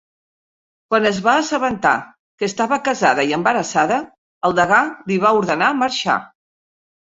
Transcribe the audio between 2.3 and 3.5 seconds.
que estava casada i